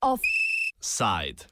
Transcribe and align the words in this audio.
Offside. 0.00 1.44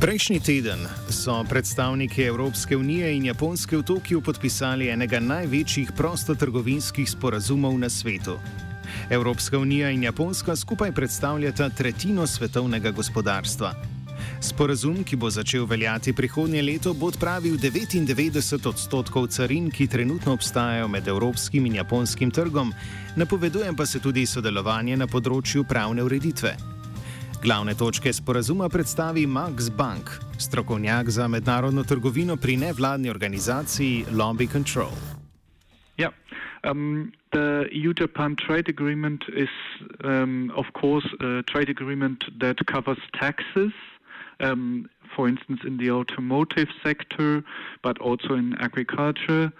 Prejšnji 0.00 0.40
teden 0.40 0.78
so 1.10 1.44
predstavniki 1.44 2.22
Evropske 2.22 2.76
unije 2.76 3.16
in 3.16 3.24
Japonske 3.24 3.76
v 3.76 3.82
Tokiu 3.82 4.22
podpisali 4.24 4.88
enega 4.88 5.20
največjih 5.20 5.92
prostotrgovinskih 5.96 7.10
sporazumov 7.10 7.78
na 7.78 7.88
svetu. 7.88 8.38
Evropska 9.10 9.58
unija 9.58 9.90
in 9.90 10.02
Japonska 10.02 10.56
skupaj 10.56 10.92
predstavljata 10.92 11.68
tretjino 11.68 12.26
svetovnega 12.26 12.90
gospodarstva. 12.90 13.99
Sporazum, 14.40 15.04
ki 15.04 15.16
bo 15.16 15.30
začel 15.30 15.66
veljati 15.66 16.12
prihodnje 16.12 16.62
leto, 16.62 16.94
bo 16.94 17.10
odpravil 17.10 17.56
99 17.58 18.68
odstotkov 18.68 19.26
carin, 19.26 19.70
ki 19.70 19.86
trenutno 19.86 20.32
obstajajo 20.32 20.88
med 20.88 21.08
evropskim 21.08 21.66
in 21.66 21.74
japonskim 21.74 22.30
trgom, 22.30 22.72
napoveduje 23.16 23.72
pa 23.76 23.86
se 23.86 24.00
tudi 24.00 24.26
sodelovanje 24.26 24.96
na 24.96 25.06
področju 25.06 25.64
pravne 25.64 26.02
ureditve. 26.06 26.56
Glavne 27.42 27.74
točke 27.74 28.12
sporazuma 28.12 28.68
predstavi 28.68 29.26
Max 29.26 29.70
Bank, 29.72 30.10
strokovnjak 30.38 31.08
za 31.10 31.28
mednarodno 31.28 31.84
trgovino 31.84 32.36
pri 32.36 32.56
nevladni 32.56 33.10
organizaciji 33.10 34.04
Lobby 34.12 34.46
Control. 34.46 34.92
Yeah. 35.96 36.12
Um, 36.64 37.12
the 37.32 37.64
EU-Japan 37.72 38.36
trade 38.36 38.68
agreement 38.68 39.24
is, 39.32 39.48
um, 40.04 40.52
of 40.54 40.66
course, 40.80 41.06
a 41.20 41.42
trade 41.46 41.70
agreement 41.70 42.24
that 42.40 42.56
covers 42.66 42.98
taxes, 43.18 43.72
um, 44.40 44.88
for 45.14 45.28
instance, 45.28 45.60
in 45.64 45.76
the 45.76 45.90
automotive 45.90 46.68
sector, 46.82 47.42
but 47.82 47.98
also 47.98 48.34
in 48.34 48.56
agriculture. 48.58 49.52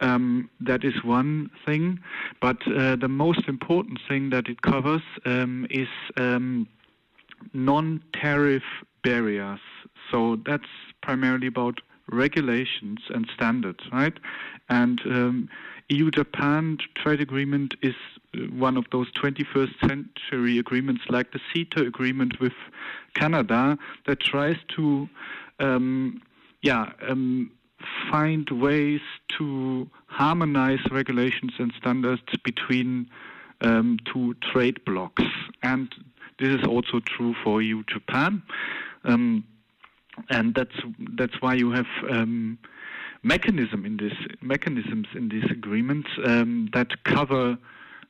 Um, 0.00 0.50
that 0.60 0.84
is 0.84 1.04
one 1.04 1.50
thing. 1.64 2.00
But 2.40 2.56
uh, 2.66 2.96
the 2.96 3.08
most 3.08 3.48
important 3.48 4.00
thing 4.08 4.30
that 4.30 4.48
it 4.48 4.62
covers 4.62 5.02
um, 5.24 5.66
is 5.70 5.88
um, 6.16 6.66
non 7.52 8.02
tariff 8.12 8.64
barriers. 9.02 9.60
So 10.10 10.36
that's 10.46 10.68
primarily 11.02 11.46
about 11.46 11.80
regulations 12.10 13.00
and 13.10 13.28
standards, 13.34 13.80
right? 13.92 14.14
And 14.68 15.00
um, 15.06 15.48
EU 15.88 16.10
Japan 16.10 16.78
trade 16.94 17.20
agreement 17.20 17.74
is 17.82 17.94
uh, 18.34 18.40
one 18.54 18.76
of 18.76 18.84
those 18.90 19.10
21st 19.12 19.88
century 19.88 20.58
agreements 20.58 21.02
like 21.08 21.32
the 21.32 21.40
CETA 21.54 21.86
agreement 21.86 22.40
with 22.40 22.54
Canada 23.14 23.78
that 24.06 24.20
tries 24.20 24.56
to, 24.76 25.08
um, 25.60 26.22
yeah, 26.62 26.92
um, 27.08 27.50
find 28.10 28.48
ways 28.50 29.00
to 29.38 29.88
harmonize 30.06 30.80
regulations 30.90 31.52
and 31.58 31.72
standards 31.78 32.22
between 32.44 33.08
um, 33.60 33.98
two 34.10 34.34
trade 34.52 34.82
blocks. 34.84 35.24
And 35.62 35.94
this 36.38 36.48
is 36.48 36.66
also 36.66 37.00
true 37.00 37.34
for 37.44 37.60
EU 37.62 37.82
Japan. 37.84 38.42
Um, 39.04 39.44
and 40.30 40.54
that's 40.54 40.78
that's 41.18 41.36
why 41.42 41.54
you 41.54 41.70
have 41.70 41.86
um, 42.10 42.58
mechanism 43.22 43.84
in 43.84 43.96
this 43.96 44.16
mechanisms 44.42 45.08
in 45.14 45.28
these 45.28 45.50
agreements 45.50 46.08
um, 46.24 46.68
that 46.72 46.88
cover 47.04 47.56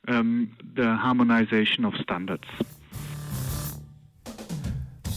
um, 0.09 0.51
the 0.77 0.95
harmonization 0.95 1.85
of 1.85 1.95
standards. 2.03 2.49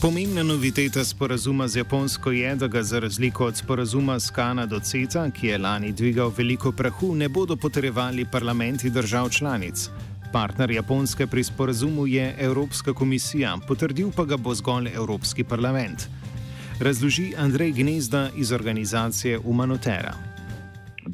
Pomembna 0.01 0.43
noviteta 0.43 1.03
sporazuma 1.03 1.67
z 1.67 1.75
Japonsko 1.75 2.31
je, 2.31 2.55
da 2.55 2.67
ga 2.67 2.83
za 2.83 2.99
razliko 2.99 3.45
od 3.45 3.57
sporazuma 3.57 4.19
s 4.19 4.29
Kanado 4.29 4.79
CETA, 4.79 5.29
ki 5.31 5.47
je 5.47 5.57
lani 5.57 5.91
dvigal 5.91 6.31
veliko 6.37 6.71
prahu, 6.71 7.15
ne 7.15 7.29
bodo 7.29 7.55
potrjevali 7.55 8.25
parlamenti 8.31 8.89
držav 8.89 9.29
članic. 9.29 9.89
Partner 10.33 10.71
Japonske 10.71 11.27
pri 11.27 11.43
sporazumu 11.43 12.07
je 12.07 12.35
Evropska 12.39 12.93
komisija, 12.93 13.57
potrdil 13.67 14.11
pa 14.15 14.25
ga 14.25 14.37
bo 14.37 14.53
zgolj 14.55 14.89
Evropski 14.93 15.43
parlament 15.43 16.09
razloži 16.79 17.33
Andrej 17.37 17.71
Gnezda 17.71 18.29
iz 18.35 18.51
organizacije 18.51 19.37
Humanotera. 19.37 20.13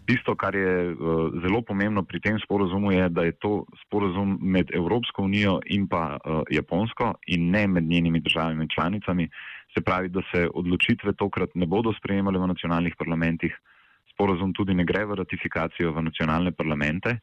Tisto, 0.06 0.36
kar 0.36 0.56
je 0.56 0.92
uh, 0.92 0.98
zelo 1.44 1.62
pomembno 1.62 2.04
pri 2.04 2.20
tem 2.20 2.40
sporozumu, 2.44 2.92
je, 2.92 3.10
da 3.10 3.24
je 3.24 3.32
to 3.32 3.66
sporozum 3.86 4.38
med 4.42 4.72
Evropsko 4.74 5.24
unijo 5.24 5.60
in 5.66 5.88
pa 5.88 6.18
uh, 6.18 6.42
Japonsko 6.52 7.14
in 7.28 7.50
ne 7.50 7.68
med 7.68 7.84
njenimi 7.84 8.20
državami 8.20 8.68
članicami. 8.76 9.30
Se 9.74 9.82
pravi, 9.82 10.10
da 10.10 10.22
se 10.34 10.48
odločitve 10.54 11.14
tokrat 11.14 11.50
ne 11.56 11.66
bodo 11.66 11.94
sprejemale 11.94 12.40
v 12.40 12.48
nacionalnih 12.48 12.96
parlamentih, 12.98 13.56
sporozum 14.14 14.54
tudi 14.54 14.74
ne 14.74 14.86
gre 14.86 15.06
v 15.06 15.16
ratifikacijo 15.16 15.94
v 15.94 16.02
nacionalne 16.02 16.52
parlamente 16.52 17.20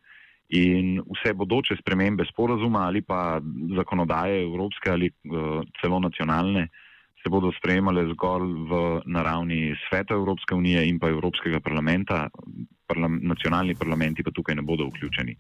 in 0.48 0.98
vse 0.98 1.34
bodoče 1.34 1.76
spremembe 1.78 2.24
sporozuma 2.32 2.86
ali 2.86 3.02
pa 3.02 3.40
zakonodaje 3.76 4.42
evropske 4.42 4.90
ali 4.90 5.10
uh, 5.10 5.60
celo 5.80 6.00
nacionalne 6.00 6.62
uh, 6.62 6.89
se 7.22 7.28
bodo 7.28 7.52
sprejemale 7.58 8.06
zgolj 8.12 8.52
v 8.70 9.02
naravni 9.06 9.74
sveta 9.88 10.14
Evropske 10.14 10.54
unije 10.54 10.88
in 10.88 10.98
pa 10.98 11.08
Evropskega 11.08 11.60
parlamenta, 11.60 12.28
parlam, 12.86 13.20
nacionalni 13.22 13.74
parlamenti 13.74 14.22
pa 14.22 14.30
tukaj 14.30 14.54
ne 14.54 14.62
bodo 14.62 14.88
vključeni. 14.88 15.36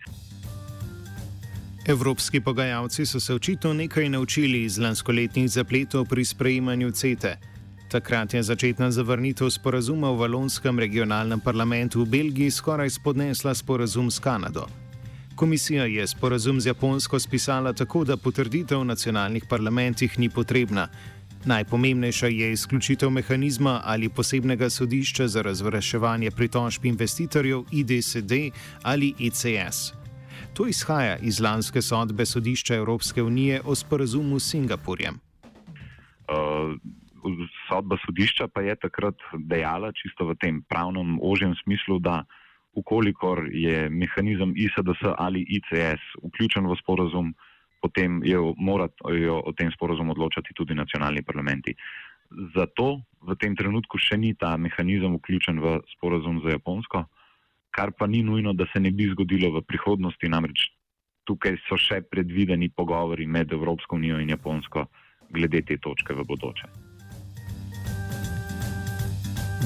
Evropski 1.86 2.40
pogajalci 2.40 3.06
so 3.06 3.20
se 3.20 3.34
očitno 3.34 3.72
nekaj 3.72 4.08
naučili 4.08 4.64
iz 4.64 4.78
lanskoletnih 4.78 5.48
zapletov 5.50 6.04
pri 6.04 6.24
sprejemanju 6.24 6.90
CETE. 6.90 7.36
Takrat 7.90 8.34
je 8.34 8.42
začetna 8.42 8.90
zavrnitev 8.90 9.50
sporazuma 9.50 10.10
v 10.10 10.20
Valonskem 10.20 10.78
regionalnem 10.78 11.40
parlamentu 11.40 12.04
v 12.04 12.06
Belgiji 12.06 12.50
skoraj 12.50 12.90
spodnesla 12.90 13.54
sporazum 13.54 14.10
s 14.10 14.18
Kanado. 14.18 14.66
Komisija 15.34 15.84
je 15.84 16.06
sporazum 16.06 16.60
z 16.60 16.66
Japonsko 16.66 17.18
spisala 17.18 17.72
tako, 17.72 18.04
da 18.04 18.16
potrditev 18.16 18.80
v 18.80 18.84
nacionalnih 18.84 19.44
parlamentih 19.48 20.18
ni 20.18 20.28
potrebna. 20.28 20.88
Najpomembnejša 21.46 22.26
je 22.26 22.52
izključitev 22.52 23.10
mehanizma 23.10 23.80
ali 23.84 24.08
posebnega 24.08 24.70
sodišča 24.70 25.28
za 25.28 25.42
razvrševanje 25.42 26.30
pritožb 26.30 26.84
investitorjev 26.84 27.62
IDSD 27.72 28.32
ali 28.82 29.14
ICS. 29.18 29.92
To 30.54 30.66
izhaja 30.66 31.16
iz 31.16 31.40
lanske 31.40 31.82
sodbe 31.82 32.26
sodišča 32.26 32.74
Evropske 32.74 33.22
unije 33.22 33.60
o 33.64 33.74
sporazumu 33.74 34.38
s 34.38 34.50
Singapurjem. 34.50 35.14
Uh, 35.14 36.76
sodba 37.68 37.96
sodišča 38.06 38.48
pa 38.48 38.60
je 38.60 38.76
takrat 38.76 39.16
dejala, 39.38 39.92
čisto 39.92 40.28
v 40.28 40.34
tem 40.34 40.62
pravnem 40.68 41.18
ožjem 41.22 41.54
smislu, 41.64 41.98
da 41.98 42.24
ukolikor 42.72 43.48
je 43.52 43.88
mehanizem 43.90 44.52
ISDS 44.56 45.08
ali 45.16 45.46
ICS 45.48 46.04
vključen 46.22 46.66
v 46.66 46.76
sporazum, 46.82 47.28
uh, 47.28 47.50
potem 47.80 48.20
je 48.24 48.38
morajo 48.56 49.40
o 49.44 49.52
tem 49.52 49.70
sporozumu 49.72 50.12
odločati 50.12 50.54
tudi 50.54 50.74
nacionalni 50.74 51.22
parlamenti. 51.22 51.74
Zato 52.54 53.00
v 53.26 53.34
tem 53.34 53.56
trenutku 53.56 53.98
še 53.98 54.16
ni 54.16 54.34
ta 54.34 54.56
mehanizem 54.56 55.16
vključen 55.18 55.58
v 55.58 55.80
sporozum 55.96 56.38
za 56.44 56.54
Japonsko, 56.54 57.04
kar 57.74 57.90
pa 57.92 58.06
ni 58.06 58.22
nujno, 58.22 58.52
da 58.52 58.66
se 58.72 58.80
ne 58.80 58.90
bi 58.90 59.10
zgodilo 59.10 59.50
v 59.56 59.64
prihodnosti, 59.66 60.28
namreč 60.28 60.70
tukaj 61.26 61.58
so 61.68 61.78
še 61.78 62.02
predvideni 62.10 62.70
pogovori 62.74 63.26
med 63.26 63.52
Evropsko 63.52 63.96
unijo 63.96 64.18
in 64.20 64.30
Japonsko 64.34 64.86
glede 65.30 65.62
te 65.62 65.78
točke 65.78 66.14
v 66.14 66.26
bodoče. 66.26 66.89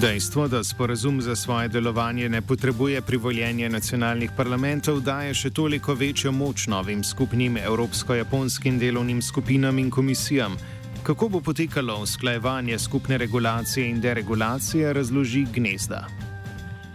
Dejstvo, 0.01 0.49
da 0.49 0.65
sporazum 0.65 1.21
za 1.21 1.37
svoje 1.37 1.69
delovanje 1.69 2.29
ne 2.29 2.43
potrebuje 2.43 3.03
privoljenja 3.03 3.69
nacionalnih 3.69 4.31
parlamentov, 4.37 4.99
daje 5.01 5.35
še 5.35 5.51
toliko 5.55 5.95
večjo 5.95 6.33
moč 6.33 6.67
novim 6.67 7.05
skupnim 7.05 7.57
evropsko-japonskim 7.57 8.79
delovnim 8.79 9.23
skupinam 9.23 9.79
in 9.79 9.91
komisijam. 9.91 10.57
Kako 11.07 11.29
bo 11.29 11.41
potekalo 11.41 12.01
usklajevanje 12.03 12.79
skupne 12.79 13.19
regulacije 13.19 13.87
in 13.91 14.01
deregulacije, 14.01 14.93
razloži 14.93 15.47
Gnezda. 15.55 16.07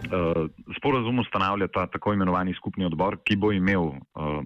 Uh, 0.04 0.50
sporazum 0.76 1.18
ustanavlja 1.18 1.68
ta 1.68 1.86
tako 1.86 2.12
imenovani 2.12 2.54
skupni 2.54 2.84
odbor, 2.84 3.16
ki 3.24 3.36
bo 3.36 3.52
imel 3.52 3.80
uh, 3.80 4.44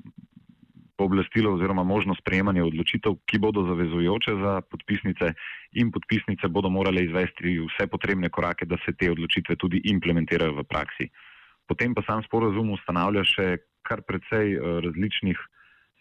pooblastilo 0.97 1.55
oziroma 1.55 1.83
možnost 1.83 2.21
sprejemanja 2.21 2.65
odločitev, 2.65 3.17
ki 3.27 3.39
bodo 3.39 3.65
zavezujoče 3.67 4.35
za 4.43 4.53
podpisnice 4.71 5.33
in 5.81 5.91
podpisnice 5.91 6.49
bodo 6.49 6.71
morale 6.71 7.05
izvesti 7.05 7.59
vse 7.67 7.87
potrebne 7.91 8.31
korake, 8.31 8.67
da 8.67 8.79
se 8.85 8.93
te 8.93 9.11
odločitve 9.11 9.57
tudi 9.57 9.83
implementirajo 9.91 10.55
v 10.61 10.65
praksi. 10.65 11.09
Potem 11.67 11.95
pa 11.95 12.03
sam 12.07 12.23
sporozum 12.23 12.71
ustanavlja 12.77 13.25
še 13.25 13.49
kar 13.83 14.05
precej 14.07 14.55
eh, 14.55 14.81
različnih 14.87 15.39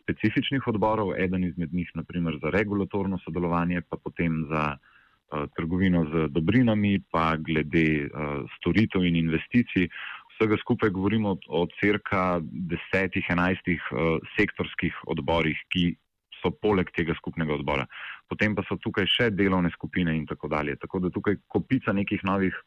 specifičnih 0.04 0.68
odborov, 0.68 1.14
eden 1.18 1.44
izmed 1.48 1.74
njih 1.74 1.92
naprimer 1.96 2.38
za 2.42 2.52
regulatorno 2.52 3.20
sodelovanje, 3.24 3.82
pa 3.90 3.98
potem 3.98 4.44
za 4.52 4.64
uh, 4.76 5.48
trgovino 5.56 6.04
z 6.12 6.28
dobrinami, 6.30 7.00
pa 7.12 7.36
glede 7.40 8.06
uh, 8.06 8.44
storitev 8.58 9.06
in 9.08 9.16
investicij 9.16 9.88
vsega 10.34 10.58
skupaj 10.62 10.92
govorimo 10.94 11.38
o 11.48 11.66
crka 11.80 12.42
desetih, 12.44 13.26
enajstih 13.30 13.82
uh, 13.92 14.18
sektorskih 14.38 14.98
odborih, 15.08 15.60
ki 15.74 15.94
so 16.42 16.52
poleg 16.52 16.90
tega 16.96 17.16
skupnega 17.16 17.56
odbora. 17.56 17.86
Potem 18.28 18.56
pa 18.56 18.66
so 18.68 18.76
tukaj 18.82 19.08
še 19.08 19.30
delovne 19.32 19.72
skupine 19.76 20.16
in 20.18 20.26
tako 20.28 20.50
dalje. 20.52 20.76
Tako 20.82 21.06
da 21.06 21.14
tukaj 21.14 21.40
kopica 21.48 21.94
nekih 21.96 22.26
novih 22.28 22.58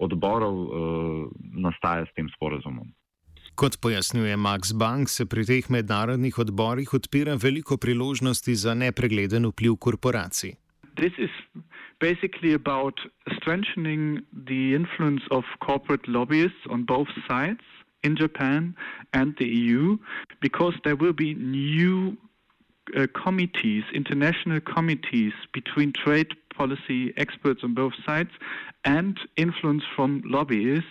odborov 0.00 0.56
nastaja 1.60 2.06
s 2.08 2.14
tem 2.16 2.30
sporazumom. 2.32 2.88
Kot 3.54 3.76
pojasnjuje 3.80 4.36
Max 4.36 4.72
Bank, 4.72 5.08
se 5.08 5.26
pri 5.26 5.44
teh 5.44 5.70
mednarodnih 5.70 6.38
odborih 6.38 6.94
odpira 6.94 7.34
veliko 7.36 7.76
priložnosti 7.76 8.54
za 8.54 8.74
nepregleden 8.74 9.46
vpliv 9.50 9.76
korporacij. 9.76 10.54
This 10.96 11.12
is 11.18 11.30
basically 12.00 12.52
about 12.52 12.98
strengthening 13.36 14.22
the 14.32 14.74
influence 14.74 15.22
of 15.30 15.44
corporate 15.60 16.08
lobbyists 16.08 16.66
on 16.68 16.84
both 16.84 17.08
sides 17.28 17.60
in 18.02 18.16
Japan 18.16 18.74
and 19.12 19.34
the 19.38 19.46
EU 19.46 19.98
because 20.40 20.74
there 20.84 20.96
will 20.96 21.12
be 21.12 21.34
new 21.34 22.16
uh, 22.96 23.06
committees, 23.14 23.84
international 23.94 24.60
committees 24.60 25.32
between 25.52 25.92
trade 25.92 26.28
policy 26.54 27.12
experts 27.16 27.60
on 27.62 27.74
both 27.74 27.92
sides 28.06 28.30
and 28.84 29.18
influence 29.36 29.84
from 29.94 30.22
lobbyists 30.24 30.86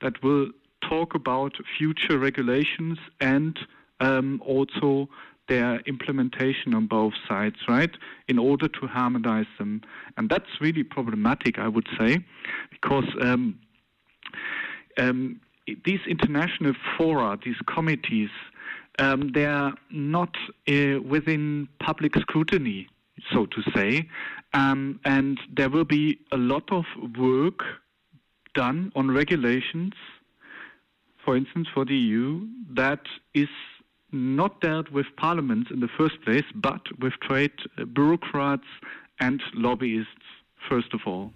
that 0.00 0.22
will 0.22 0.48
talk 0.88 1.14
about 1.14 1.52
future 1.78 2.18
regulations 2.18 2.98
and 3.20 3.58
um, 4.00 4.42
also 4.44 5.08
their 5.48 5.80
implementation 5.80 6.74
on 6.74 6.86
both 6.86 7.14
sides, 7.28 7.56
right, 7.68 7.90
in 8.28 8.38
order 8.38 8.68
to 8.68 8.86
harmonize 8.86 9.46
them. 9.58 9.82
And 10.16 10.30
that's 10.30 10.60
really 10.60 10.82
problematic, 10.82 11.58
I 11.58 11.68
would 11.68 11.88
say, 11.98 12.18
because 12.70 13.04
um, 13.20 13.58
um, 14.98 15.40
these 15.84 16.00
international 16.08 16.74
fora, 16.96 17.38
these 17.44 17.56
committees, 17.66 18.30
um, 18.98 19.32
they 19.32 19.46
are 19.46 19.74
not 19.90 20.36
uh, 20.68 21.00
within 21.08 21.68
public 21.80 22.14
scrutiny, 22.16 22.88
so 23.32 23.46
to 23.46 23.62
say, 23.74 24.08
um, 24.54 25.00
and 25.04 25.40
there 25.56 25.70
will 25.70 25.84
be 25.84 26.18
a 26.30 26.36
lot 26.36 26.70
of 26.70 26.84
work 27.18 27.60
done 28.54 28.92
on 28.94 29.10
regulations, 29.10 29.94
for 31.24 31.36
instance, 31.36 31.68
for 31.72 31.84
the 31.84 31.94
EU, 31.94 32.46
that 32.74 33.00
is 33.34 33.48
not 34.12 34.60
dealt 34.60 34.90
with 34.92 35.06
parliaments 35.16 35.70
in 35.70 35.80
the 35.80 35.88
first 35.98 36.20
place, 36.22 36.44
but 36.54 36.82
with 37.00 37.14
trade 37.28 37.56
uh, 37.78 37.84
bureaucrats 37.84 38.68
and 39.20 39.40
lobbyists, 39.54 40.26
first 40.68 40.94
of 40.94 41.00
all. 41.06 41.32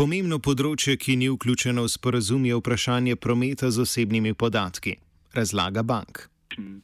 Pomembno 0.00 0.38
področje, 0.40 0.94
ki 0.96 1.18
ni 1.20 1.26
vključeno 1.28 1.82
v 1.84 1.90
sporazum, 1.92 2.46
je 2.48 2.56
vprašanje 2.56 3.18
prometa 3.20 3.68
z 3.68 3.82
osebnimi 3.84 4.32
podatki, 4.32 4.94
razlaga 5.36 5.82
bank. 5.84 6.24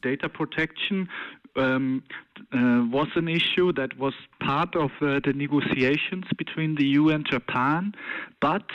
Data 0.03 0.29
protection 0.29 1.07
um, 1.57 2.03
uh, 2.53 2.85
was 2.91 3.07
an 3.15 3.27
issue 3.27 3.73
that 3.73 3.97
was 3.97 4.13
part 4.39 4.75
of 4.75 4.91
uh, 5.01 5.19
the 5.25 5.33
negotiations 5.33 6.25
between 6.37 6.75
the 6.75 6.85
EU 6.85 7.09
and 7.09 7.25
Japan, 7.25 7.93
but 8.39 8.65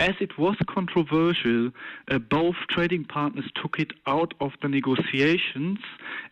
as 0.00 0.14
it 0.20 0.38
was 0.38 0.56
controversial, 0.68 1.70
uh, 2.10 2.18
both 2.18 2.56
trading 2.70 3.04
partners 3.04 3.46
took 3.60 3.78
it 3.78 3.92
out 4.06 4.34
of 4.40 4.52
the 4.60 4.68
negotiations 4.68 5.78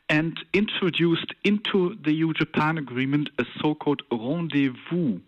and 0.08 0.38
introduced 0.52 1.32
into 1.44 1.96
the 2.04 2.12
EU 2.12 2.32
Japan 2.32 2.78
agreement 2.78 3.30
a 3.38 3.44
so 3.60 3.74
called 3.74 4.02
rendezvous 4.10 5.20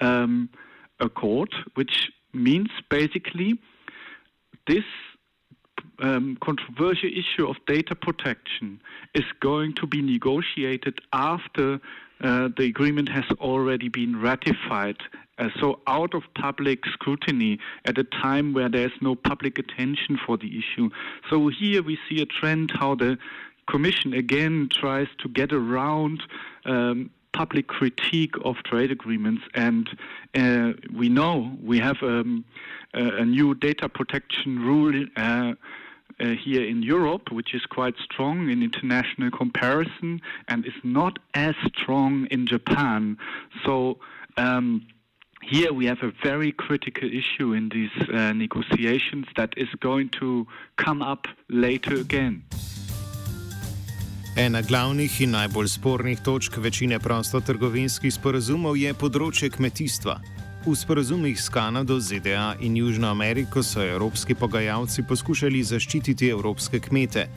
um, 0.00 0.48
accord, 1.00 1.54
which 1.74 2.10
means 2.32 2.68
basically 2.90 3.58
this 4.66 4.84
um, 6.00 6.36
controversial 6.42 7.10
issue 7.10 7.48
of 7.48 7.56
data 7.66 7.94
protection 7.94 8.80
is 9.14 9.24
going 9.40 9.74
to 9.74 9.86
be 9.86 10.02
negotiated 10.02 11.00
after 11.12 11.80
uh, 12.22 12.48
the 12.56 12.64
agreement 12.64 13.08
has 13.08 13.24
already 13.40 13.88
been 13.88 14.20
ratified. 14.20 14.96
Uh, 15.38 15.48
so, 15.60 15.80
out 15.86 16.14
of 16.14 16.22
public 16.34 16.86
scrutiny 16.86 17.58
at 17.84 17.98
a 17.98 18.04
time 18.04 18.54
where 18.54 18.70
there's 18.70 18.98
no 19.02 19.14
public 19.14 19.58
attention 19.58 20.18
for 20.24 20.38
the 20.38 20.58
issue. 20.58 20.88
So, 21.28 21.48
here 21.48 21.82
we 21.82 21.98
see 22.08 22.22
a 22.22 22.26
trend 22.26 22.72
how 22.74 22.94
the 22.94 23.18
Commission 23.68 24.14
again 24.14 24.68
tries 24.70 25.08
to 25.18 25.28
get 25.28 25.52
around. 25.52 26.22
Um, 26.64 27.10
public 27.32 27.66
critique 27.66 28.34
of 28.46 28.56
trade 28.64 28.90
agreements, 28.90 29.42
and 29.52 29.88
uh, 30.34 30.72
we 30.94 31.10
know 31.10 31.54
we 31.62 31.78
have 31.78 31.96
um, 32.02 32.44
a, 32.94 33.16
a, 33.16 33.24
new 33.26 33.54
data 33.54 33.90
protection 33.90 34.58
rule 34.58 35.04
uh, 35.16 35.52
uh, 36.20 36.34
here 36.44 36.64
in 36.64 36.82
Europe, 36.82 37.30
which 37.30 37.54
is 37.54 37.64
quite 37.66 37.94
strong 37.98 38.50
in 38.50 38.62
international 38.62 39.30
comparison 39.30 40.20
and 40.48 40.66
is 40.66 40.80
not 40.82 41.18
as 41.34 41.54
strong 41.66 42.26
in 42.30 42.46
Japan. 42.46 43.18
So. 43.64 43.98
Um, 44.38 44.86
here 45.42 45.72
we 45.72 45.86
have 45.86 46.02
a 46.02 46.12
very 46.24 46.52
critical 46.52 47.08
issue 47.08 47.52
in 47.52 47.68
these 47.68 48.08
uh, 48.08 48.32
negotiations 48.32 49.26
that 49.36 49.50
is 49.56 49.68
going 49.80 50.08
to 50.08 50.46
come 50.76 51.02
up 51.02 51.28
later 51.48 51.94
again. 51.94 52.42
Ena 54.36 54.62
glavnih 54.62 55.20
in 55.20 55.30
najbolj 55.30 55.68
spornih 55.68 56.20
točk 56.20 56.56
večine 56.56 56.98
prostotrgovinskih 57.00 58.12
sporazumov 58.12 58.76
je 58.76 58.92
področje 58.92 59.48
kmetijstva. 59.48 60.35
V 60.66 60.74
sporazumih 60.74 61.38
s 61.38 61.46
Kanado, 61.46 61.94
ZDA 62.02 62.58
in 62.58 62.74
Južno 62.76 63.06
Ameriko 63.06 63.62
so 63.62 63.78
evropski 63.78 64.34
pogajalci 64.34 65.04
poskušali 65.06 65.60
zaščititi 65.62 66.26
evropske 66.34 66.80
kmete. 66.82 67.28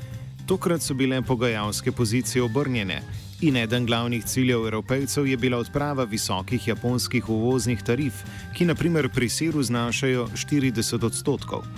Tokrat 0.50 0.81
so 0.81 0.96
bile 0.98 1.22
pogajalske 1.22 1.92
pozicije 1.94 2.42
obrnjene 2.42 2.98
in 3.46 3.60
eden 3.62 3.86
glavnih 3.86 4.26
ciljev 4.26 4.66
evropejcev 4.66 5.28
je 5.30 5.38
bila 5.38 5.60
odprava 5.62 6.08
visokih 6.10 6.68
japonskih 6.68 7.30
uvoznih 7.30 7.84
tarif, 7.86 8.24
ki 8.58 8.66
naprimer 8.66 9.12
pri 9.14 9.30
siru 9.30 9.62
znašajo 9.62 10.26
40 10.34 11.06
odstotkov. 11.06 11.70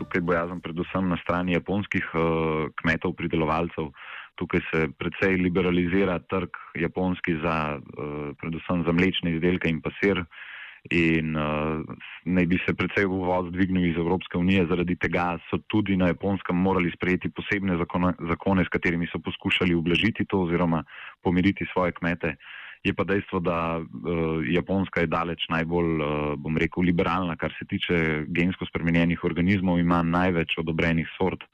Tukaj 0.00 0.24
bo 0.24 0.32
jaz 0.32 0.56
predvsem 0.62 1.12
na 1.12 1.20
strani 1.20 1.52
japonskih 1.52 2.08
uh, 2.14 2.72
kmetov, 2.80 3.12
pridelovalcev. 3.20 3.92
Tukaj 4.40 4.64
se 4.72 4.88
precej 4.96 5.36
liberalizira 5.36 6.16
trg 6.32 6.56
japonski 6.80 7.36
za, 7.44 7.76
uh, 7.76 8.32
predvsem 8.40 8.88
za 8.88 8.92
mlečne 8.92 9.36
izdelke 9.36 9.68
in 9.68 9.84
pa 9.84 9.92
sir. 10.00 10.24
Uh, 10.24 10.42
in 10.90 11.36
uh, 11.36 11.80
naj 12.24 12.46
bi 12.46 12.58
se 12.66 12.74
predvsej 12.74 13.06
uvoz 13.06 13.48
dvignil 13.52 13.86
iz 13.90 13.96
Evropske 13.96 14.38
unije. 14.38 14.66
Zaradi 14.68 14.96
tega 14.96 15.38
so 15.48 15.58
tudi 15.68 15.96
na 15.96 16.10
Japonskem 16.12 16.56
morali 16.56 16.92
sprejeti 16.94 17.30
posebne 17.30 17.76
zakone, 17.76 18.12
zakone, 18.28 18.64
s 18.64 18.68
katerimi 18.68 19.08
so 19.12 19.18
poskušali 19.18 19.74
ublažiti 19.74 20.26
to 20.28 20.42
oziroma 20.44 20.84
pomiriti 21.22 21.64
svoje 21.72 21.92
kmete. 21.92 22.36
Je 22.84 22.92
pa 22.94 23.04
dejstvo, 23.04 23.40
da 23.40 23.80
uh, 23.80 24.44
Japonska 24.44 25.00
je 25.00 25.06
daleč 25.06 25.48
najbolj, 25.48 25.90
uh, 26.00 26.08
bom 26.36 26.58
rekel, 26.60 26.84
liberalna, 26.84 27.36
kar 27.36 27.54
se 27.58 27.64
tiče 27.64 28.26
gensko 28.28 28.66
spremenjenih 28.68 29.24
organizmov, 29.24 29.78
ima 29.78 30.02
največ 30.02 30.58
odobrenih 30.60 31.08
sort 31.16 31.48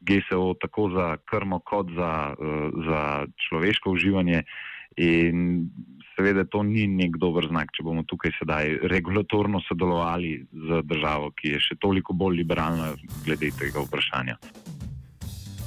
GSO, 0.00 0.54
tako 0.60 0.88
za 0.96 1.16
krmo, 1.28 1.60
kot 1.60 1.92
za, 1.92 2.34
uh, 2.38 2.70
za 2.88 3.26
človeško 3.48 3.90
uživanje. 3.90 4.42
In 4.96 5.70
seveda 6.16 6.44
to 6.44 6.62
ni 6.62 6.86
nek 6.86 7.16
dober 7.20 7.46
znak, 7.48 7.72
če 7.72 7.84
bomo 7.86 8.04
tukaj 8.08 8.34
sedaj 8.38 8.76
regulatorno 8.92 9.62
sodelovali 9.68 10.34
z 10.52 10.82
državo, 10.84 11.32
ki 11.38 11.56
je 11.56 11.64
še 11.68 11.78
toliko 11.80 12.12
bolj 12.12 12.42
liberalna 12.42 12.92
glede 13.24 13.52
tega 13.58 13.84
vprašanja. 13.84 14.38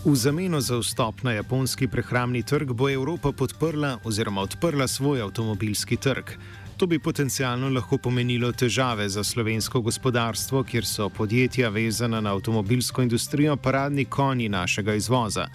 V 0.05 0.13
zameno 0.13 0.59
za 0.61 0.77
vstop 0.77 1.23
na 1.25 1.33
japonski 1.33 1.87
prehrambni 1.89 2.43
trg 2.45 2.75
bo 2.77 2.89
Evropa 2.89 3.31
podprla 3.33 3.97
oziroma 4.05 4.43
odprla 4.45 4.85
svoj 4.87 5.23
avtomobilski 5.25 5.97
trg. 5.97 6.29
To 6.77 6.85
bi 6.85 6.99
potencialno 6.99 7.71
lahko 7.73 7.97
pomenilo 7.97 8.51
težave 8.51 9.07
za 9.09 9.23
slovensko 9.23 9.81
gospodarstvo, 9.81 10.61
kjer 10.63 10.85
so 10.85 11.09
podjetja 11.09 11.69
vezana 11.69 12.21
na 12.21 12.35
avtomobilsko 12.35 13.01
industrijo 13.01 13.55
paradni 13.57 14.05
konji 14.05 14.49
našega 14.49 14.93
izvoza. 14.93 15.47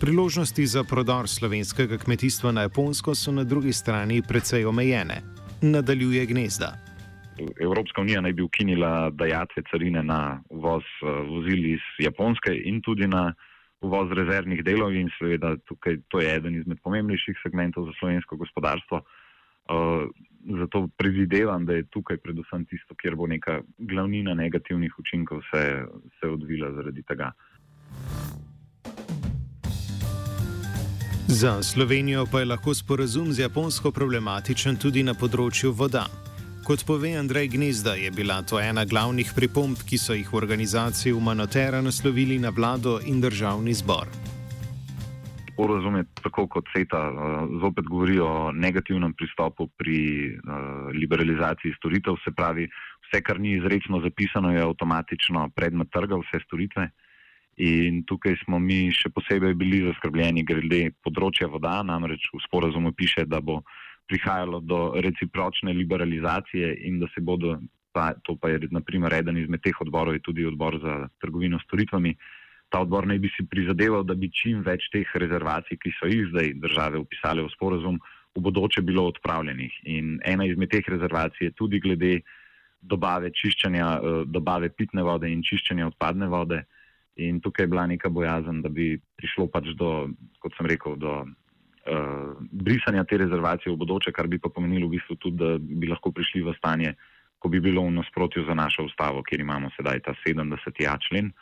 Priložnosti 0.00 0.66
za 0.66 0.84
prodor 0.84 1.26
slovenskega 1.28 1.98
kmetijstva 1.98 2.52
na 2.52 2.62
Japonsko 2.62 3.14
so 3.14 3.32
na 3.32 3.44
drugi 3.44 3.72
strani 3.72 4.22
precej 4.28 4.64
omejene. 4.64 5.22
Nadaljuje 5.62 6.26
gnezda. 6.26 6.72
Evropska 7.60 8.00
unija 8.00 8.20
naj 8.20 8.32
bi 8.32 8.42
ukinila 8.42 9.10
dajatve 9.10 9.62
carine 9.70 10.02
na 10.02 10.42
uvoz 10.48 10.82
eh, 10.82 11.06
vozil 11.30 11.66
iz 11.74 11.82
Japonske 11.98 12.54
in 12.64 12.80
tudi 12.82 13.06
na 13.06 13.34
uvoz 13.80 14.12
rezervnih 14.12 14.62
delov 14.64 14.94
in 14.94 15.10
seveda 15.18 15.56
tukaj 15.66 15.98
to 16.08 16.20
je 16.20 16.34
eden 16.34 16.54
izmed 16.54 16.78
pomembnejših 16.82 17.42
segmentov 17.42 17.90
za 17.90 17.92
slovensko 17.98 18.36
gospodarstvo. 18.36 19.02
Uh, 19.68 20.08
zato 20.58 20.88
predvidevam, 20.96 21.66
da 21.66 21.74
je 21.74 21.84
tukaj 21.90 22.16
predvsem 22.16 22.64
tisto, 22.64 22.94
kjer 22.94 23.16
bo 23.16 23.26
neka 23.26 23.60
glavnina 23.78 24.34
negativnih 24.34 24.98
učinkov 24.98 25.42
se, 25.50 25.84
se 26.20 26.28
odvila 26.28 26.72
zaradi 26.72 27.02
tega. 27.02 27.32
Za 31.28 31.62
Slovenijo 31.62 32.26
pa 32.32 32.38
je 32.38 32.44
lahko 32.44 32.74
sporazum 32.74 33.32
z 33.32 33.40
Japonsko 33.40 33.90
problematičen 33.92 34.78
tudi 34.80 35.02
na 35.04 35.12
področju 35.12 35.74
voda. 35.76 36.06
Kot 36.64 36.86
pove 36.88 37.10
Andrej 37.20 37.50
Gnezda, 37.52 37.98
je 38.00 38.08
bila 38.08 38.38
to 38.40 38.56
ena 38.56 38.86
glavnih 38.88 39.28
pripomb, 39.36 39.76
ki 39.76 39.98
so 40.00 40.16
jih 40.16 40.24
v 40.24 40.38
organizaciji 40.40 41.12
Humanotera 41.12 41.82
naslovili 41.84 42.38
na 42.40 42.48
vlado 42.48 42.96
in 43.04 43.20
državni 43.20 43.74
zbor. 43.76 44.08
Sporazum 45.52 45.98
je 46.00 46.06
tako 46.22 46.46
kot 46.48 46.72
CETA, 46.72 46.96
eh, 46.96 47.36
zopet 47.60 47.84
govori 47.84 48.16
o 48.24 48.48
negativnem 48.52 49.12
pristopu 49.12 49.68
pri 49.76 50.32
eh, 50.32 50.40
liberalizaciji 50.96 51.76
storitev, 51.76 52.16
se 52.24 52.32
pravi, 52.32 52.64
vse, 53.04 53.20
kar 53.20 53.36
ni 53.36 53.58
izrecno 53.60 54.00
zapisano, 54.00 54.56
je 54.56 54.64
avtomatično 54.64 55.50
predmet 55.52 55.92
trga, 55.92 56.16
vse 56.24 56.40
storitve. 56.48 56.88
In 57.58 58.04
tukaj 58.06 58.36
smo 58.44 58.60
mi 58.62 58.86
še 58.94 59.10
posebej 59.10 59.56
bili 59.58 59.82
zaskrbljeni 59.82 60.44
glede 60.46 60.92
področja 61.02 61.48
voda, 61.50 61.80
namreč 61.82 62.28
v 62.30 62.42
sporazumu 62.44 62.92
piše, 62.94 63.26
da 63.26 63.40
bo 63.42 63.64
prihajalo 64.08 64.60
do 64.62 64.78
recipročne 65.02 65.74
liberalizacije 65.74 66.70
in 66.86 67.00
da 67.02 67.08
se 67.14 67.20
bodo, 67.20 67.58
pa, 67.92 68.12
to 68.24 68.38
pa 68.38 68.54
je 68.54 68.70
naprimer 68.70 69.12
eden 69.18 69.36
izmed 69.42 69.60
teh 69.64 69.80
odborov, 69.82 70.14
je 70.14 70.24
tudi 70.24 70.46
odbor 70.46 70.78
za 70.80 71.08
trgovino 71.20 71.58
s 71.58 71.66
storitvami, 71.66 72.14
ta 72.70 72.80
odbor 72.84 73.06
naj 73.08 73.18
bi 73.18 73.30
si 73.34 73.44
prizadeval, 73.48 74.04
da 74.04 74.14
bi 74.14 74.30
čim 74.30 74.62
več 74.62 74.88
teh 74.92 75.08
rezervacij, 75.20 75.80
ki 75.82 75.92
so 75.98 76.08
jih 76.08 76.28
zdaj 76.30 76.54
države 76.62 77.00
upisale 77.00 77.44
v 77.44 77.52
sporazum, 77.52 77.98
v 78.36 78.42
bodoče 78.44 78.84
bilo 78.84 79.08
odpravljenih. 79.10 79.80
In 79.90 80.18
ena 80.24 80.46
izmed 80.46 80.70
teh 80.70 80.84
rezervacij 80.86 81.48
je 81.48 81.56
tudi 81.56 81.80
glede 81.80 82.20
dobave 82.80 83.32
čiščenja, 83.34 83.88
eh, 83.98 84.24
dobave 84.26 84.70
pitne 84.70 85.02
vode 85.02 85.30
in 85.32 85.42
čiščenja 85.42 85.88
odpadne 85.90 86.28
vode. 86.28 86.62
In 87.18 87.40
tukaj 87.42 87.66
je 87.66 87.70
bila 87.72 87.86
neka 87.86 88.08
bojazen, 88.08 88.62
da 88.62 88.70
bi 88.70 88.94
prišlo 89.18 89.48
pač 89.50 89.72
do, 89.78 90.08
kot 90.38 90.54
sem 90.54 90.68
rekel, 90.70 90.94
do 90.96 91.14
uh, 91.24 92.38
brisanja 92.52 93.02
te 93.04 93.18
rezervacije 93.18 93.72
v 93.72 93.80
bodoče, 93.80 94.12
kar 94.14 94.30
bi 94.30 94.38
pa 94.38 94.52
pomenilo 94.54 94.86
v 94.86 94.98
bistvu 94.98 95.18
tudi, 95.18 95.38
da 95.40 95.56
bi 95.58 95.90
lahko 95.90 96.12
prišli 96.14 96.44
v 96.46 96.54
stanje, 96.60 96.94
ko 97.42 97.50
bi 97.50 97.60
bilo 97.62 97.82
v 97.86 97.96
nasprotju 97.98 98.46
za 98.46 98.54
našo 98.54 98.86
ustavo, 98.86 99.22
kjer 99.26 99.42
imamo 99.42 99.70
sedaj 99.74 100.02
ta 100.06 100.14
70. 100.22 100.78
člen. 101.08 101.32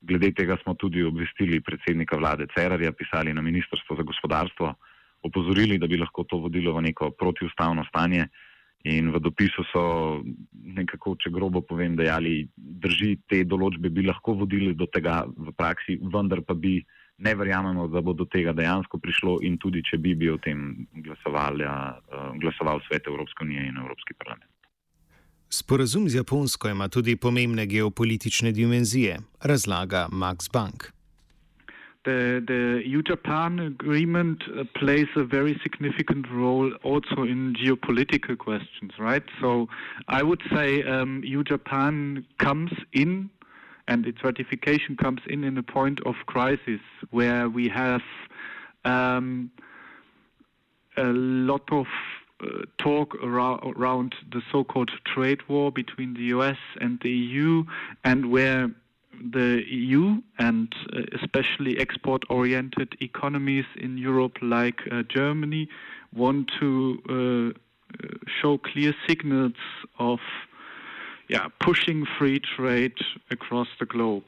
Glede 0.00 0.30
tega 0.36 0.56
smo 0.62 0.76
tudi 0.78 1.02
obvestili 1.02 1.60
predsednika 1.60 2.16
vlade 2.16 2.46
Cerarja, 2.54 2.92
pisali 2.92 3.34
na 3.34 3.42
Ministrstvo 3.42 3.96
za 3.96 4.04
gospodarstvo, 4.04 4.74
opozorili, 5.22 5.78
da 5.78 5.86
bi 5.86 5.98
lahko 5.98 6.22
to 6.24 6.38
vodilo 6.38 6.76
v 6.76 6.84
neko 6.92 7.10
protiustavno 7.10 7.84
stanje. 7.88 8.28
In 8.86 9.10
v 9.10 9.18
dopisu 9.18 9.64
so 9.72 9.82
nekako, 10.52 11.16
če 11.18 11.32
grobo 11.34 11.60
povem, 11.66 11.96
dejali, 11.98 12.46
drži 12.54 13.16
te 13.26 13.42
določbe 13.44 13.90
bi 13.90 14.06
lahko 14.06 14.36
vodili 14.38 14.74
do 14.78 14.86
tega 14.86 15.24
v 15.26 15.50
praksi, 15.58 15.98
vendar 15.98 16.44
pa 16.46 16.54
bi 16.54 16.78
ne 17.18 17.34
verjamemo, 17.34 17.88
da 17.90 18.00
bo 18.00 18.14
do 18.14 18.24
tega 18.30 18.54
dejansko 18.54 19.00
prišlo 19.02 19.40
in 19.42 19.58
tudi, 19.58 19.82
če 19.82 19.98
bi 19.98 20.14
bil 20.14 20.36
o 20.36 20.42
tem 20.42 20.86
glasoval, 21.02 21.58
ja, 21.58 21.74
glasoval 22.38 22.78
svet 22.86 23.10
Evropske 23.10 23.42
unije 23.42 23.66
in 23.66 23.82
Evropski 23.82 24.14
parlament. 24.14 24.46
Sporazum 25.50 26.06
z 26.08 26.20
Japonsko 26.20 26.68
ima 26.68 26.88
tudi 26.92 27.16
pomembne 27.16 27.66
geopolitične 27.66 28.52
dimenzije, 28.52 29.16
razlaga 29.40 30.06
Max 30.12 30.52
Bank. 30.52 30.92
The 32.04 32.42
the 32.46 32.82
EU-Japan 32.86 33.58
agreement 33.58 34.42
uh, 34.56 34.64
plays 34.74 35.08
a 35.16 35.24
very 35.24 35.58
significant 35.62 36.26
role 36.30 36.72
also 36.82 37.22
in 37.22 37.54
geopolitical 37.54 38.36
questions, 38.38 38.92
right? 38.98 39.24
So 39.40 39.68
I 40.08 40.22
would 40.22 40.42
say 40.54 40.82
um, 40.84 41.22
EU-Japan 41.24 42.24
comes 42.38 42.72
in, 42.92 43.30
and 43.88 44.06
its 44.06 44.22
ratification 44.22 44.96
comes 44.96 45.20
in 45.28 45.44
in 45.44 45.58
a 45.58 45.62
point 45.62 46.00
of 46.06 46.14
crisis 46.26 46.80
where 47.10 47.48
we 47.48 47.68
have 47.68 48.02
um, 48.84 49.50
a 50.96 51.04
lot 51.04 51.62
of 51.72 51.86
uh, 52.40 52.62
talk 52.78 53.14
around, 53.16 53.60
around 53.76 54.14
the 54.30 54.40
so-called 54.52 54.90
trade 55.04 55.40
war 55.48 55.72
between 55.72 56.14
the 56.14 56.24
US 56.36 56.58
and 56.80 57.00
the 57.02 57.10
EU, 57.10 57.64
and 58.04 58.30
where 58.30 58.70
the 59.32 59.62
EU 59.68 60.20
and 60.38 60.72
uh, 60.92 61.00
especially 61.20 61.78
export 61.78 62.22
oriented 62.30 62.96
economies 63.00 63.64
in 63.76 63.98
Europe, 63.98 64.36
like 64.42 64.80
uh, 64.90 65.02
Germany, 65.08 65.68
want 66.14 66.50
to 66.60 67.54
uh, 67.54 67.58
show 68.40 68.58
clear 68.58 68.94
signals 69.06 69.54
of 69.98 70.18
yeah, 71.28 71.48
pushing 71.60 72.06
free 72.18 72.40
trade 72.56 72.96
across 73.30 73.68
the 73.78 73.86
globe. 73.86 74.24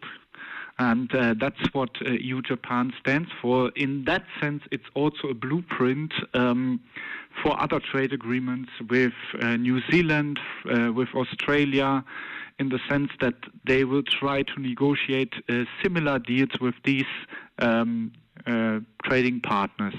And 0.80 1.14
uh, 1.14 1.34
that's 1.38 1.60
what 1.72 1.90
uh, 2.06 2.12
EU 2.12 2.40
Japan 2.40 2.90
stands 2.98 3.28
for. 3.42 3.70
In 3.76 4.04
that 4.06 4.24
sense, 4.40 4.62
it's 4.72 4.88
also 4.94 5.28
a 5.28 5.34
blueprint 5.34 6.10
um, 6.32 6.80
for 7.42 7.60
other 7.60 7.80
trade 7.92 8.14
agreements 8.14 8.70
with 8.88 9.12
New 9.40 9.80
Zealand, 9.90 10.40
with 10.64 11.08
Australia, 11.14 12.02
in 12.58 12.70
the 12.70 12.78
sense 12.88 13.10
that 13.20 13.34
they 13.66 13.84
will 13.84 14.02
try 14.02 14.42
to 14.42 14.60
negotiate 14.60 15.32
uh, 15.48 15.64
similar 15.82 16.18
deals 16.18 16.50
with 16.60 16.74
these 16.84 17.12
um, 17.58 18.12
uh, 18.46 18.80
trading 19.04 19.40
partners. 19.40 19.94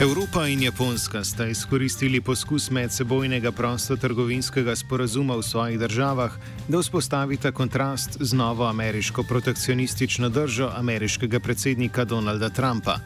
Evropa 0.00 0.46
in 0.48 0.62
Japonska 0.62 1.24
sta 1.24 1.46
izkoristili 1.46 2.20
poskus 2.20 2.70
medsebojnega 2.70 3.52
prostotrgovinskega 3.52 4.76
sporazuma 4.76 5.36
v 5.36 5.42
svojih 5.42 5.78
državah, 5.78 6.32
da 6.68 6.78
vzpostavita 6.78 7.52
kontrast 7.52 8.16
z 8.20 8.32
novo 8.32 8.64
ameriško 8.64 9.22
protekcionistično 9.28 10.28
držo 10.28 10.70
ameriškega 10.76 11.40
predsednika 11.40 12.04
Donalda 12.04 12.48
Trumpa. 12.48 12.96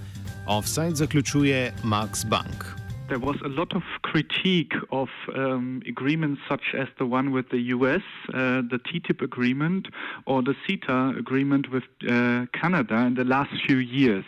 Offside 0.47 0.95
zaključuje 0.95 1.73
Max 1.85 2.25
Bank. 2.31 2.65
there 3.09 3.19
was 3.19 3.37
a 3.45 3.49
lot 3.49 3.77
of 3.77 3.83
critique 4.03 4.75
of 4.91 5.09
um, 5.37 5.83
agreements 5.89 6.41
such 6.49 6.75
as 6.75 6.89
the 6.99 7.05
one 7.05 7.33
with 7.33 7.49
the 7.51 7.63
US, 7.77 8.03
uh, 8.29 8.63
the 8.71 8.79
TTIP 8.87 9.21
agreement, 9.21 9.89
or 10.27 10.43
the 10.43 10.55
CETA 10.65 11.19
agreement 11.19 11.71
with 11.71 11.85
uh, 12.09 12.47
Canada 12.61 12.97
in 13.07 13.15
the 13.15 13.25
last 13.25 13.53
few 13.67 13.79
years. 13.79 14.25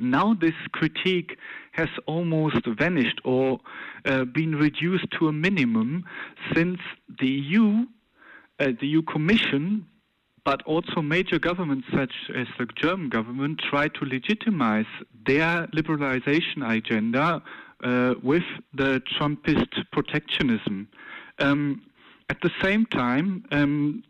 Now, 0.00 0.32
this 0.32 0.54
critique 0.72 1.36
has 1.78 1.88
almost 2.06 2.66
vanished 2.66 3.20
or 3.24 3.60
uh, 4.04 4.24
been 4.24 4.54
reduced 4.56 5.06
to 5.16 5.28
a 5.28 5.32
minimum 5.32 6.04
since 6.52 6.80
the 7.20 7.28
EU, 7.28 7.86
uh, 8.58 8.66
the 8.80 8.88
EU 8.88 9.02
Commission, 9.02 9.86
but 10.44 10.60
also 10.62 11.00
major 11.00 11.38
governments 11.38 11.86
such 11.94 12.14
as 12.34 12.48
the 12.58 12.66
German 12.82 13.08
government 13.10 13.60
try 13.70 13.86
to 13.86 14.04
legitimize 14.04 14.90
their 15.24 15.68
liberalization 15.68 16.60
agenda 16.68 17.40
uh, 17.84 18.14
with 18.24 18.48
the 18.74 19.00
Trumpist 19.12 19.72
protectionism. 19.92 20.88
Um, 21.38 21.82
at 22.28 22.38
the 22.42 22.50
same 22.60 22.86
time, 22.86 23.44
um, 23.52 24.02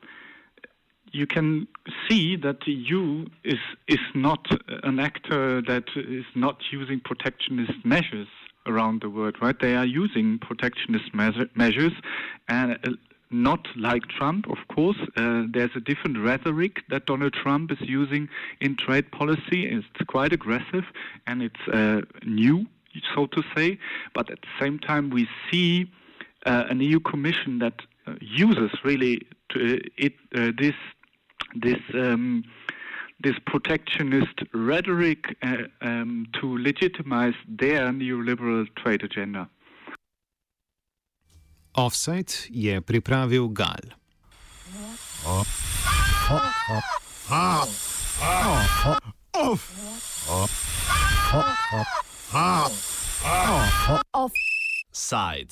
you 1.13 1.27
can 1.27 1.67
see 2.09 2.37
that 2.37 2.61
the 2.67 2.73
EU 2.73 3.27
is 3.45 3.59
is 3.87 4.01
not 4.15 4.47
an 4.83 4.99
actor 4.99 5.63
that 5.63 5.85
is 5.97 6.25
not 6.35 6.57
using 6.71 7.01
protectionist 7.01 7.85
measures 7.85 8.29
around 8.67 9.03
the 9.03 9.11
world. 9.11 9.37
Right? 9.41 9.59
They 9.59 9.75
are 9.75 9.87
using 9.87 10.39
protectionist 10.39 11.15
measure, 11.15 11.49
measures, 11.55 11.93
and 12.49 12.73
uh, 12.73 12.91
not 13.31 13.67
like 13.77 14.09
Trump, 14.09 14.49
of 14.49 14.59
course. 14.75 14.97
Uh, 15.17 15.45
there's 15.53 15.71
a 15.77 15.81
different 15.81 16.19
rhetoric 16.19 16.83
that 16.89 17.07
Donald 17.07 17.35
Trump 17.35 17.71
is 17.71 17.79
using 17.81 18.29
in 18.61 18.77
trade 18.77 19.11
policy. 19.11 19.67
It's 19.67 19.87
quite 20.07 20.33
aggressive 20.33 20.85
and 21.27 21.43
it's 21.43 21.69
uh, 21.73 22.03
new 22.25 22.67
so 23.15 23.27
to 23.27 23.43
say. 23.57 23.79
But 24.15 24.31
at 24.31 24.41
the 24.43 24.49
same 24.61 24.79
time, 24.79 25.11
we 25.11 25.29
see 25.51 25.91
uh, 26.47 26.65
an 26.71 26.81
EU 26.81 27.01
Commission 27.01 27.59
that 27.61 27.75
uh, 28.07 28.15
uses 28.21 28.71
really 28.85 29.27
to, 29.51 29.77
uh, 29.77 29.79
it, 29.97 30.15
this 30.59 30.75
this 31.55 31.81
um, 31.95 32.45
this 33.21 33.35
protectionist 33.47 34.43
rhetoric 34.53 35.37
uh, 35.43 35.57
um, 35.81 36.27
to 36.41 36.59
legitimize 36.59 37.35
their 37.49 37.91
neoliberal 37.93 38.67
trade 38.77 39.03
agenda. 39.03 39.49
Offside 41.75 42.33
je 42.51 42.81
pripravil 42.81 43.49
Gal. 43.49 43.95
Offside. 54.13 55.47